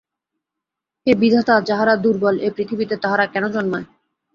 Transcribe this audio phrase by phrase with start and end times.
[1.07, 3.87] হে বিধাতা, যাহারা দুর্বল এ পৃথিবীতে তাহারা কেন জন্মায়?